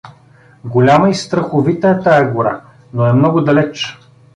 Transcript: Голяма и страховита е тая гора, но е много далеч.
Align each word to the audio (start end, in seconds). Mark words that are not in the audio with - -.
Голяма 0.75 1.09
и 1.09 1.13
страховита 1.21 1.89
е 1.89 1.99
тая 2.01 2.31
гора, 2.33 2.61
но 2.93 3.05
е 3.05 3.13
много 3.13 3.41
далеч. 3.41 3.99